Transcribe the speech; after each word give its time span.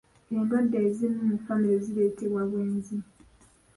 Endwadde 0.35 0.77
ezimu 0.87 1.21
mu 1.29 1.37
famire 1.45 1.77
zireetebwa 1.85 2.41
bwenzi. 2.49 2.95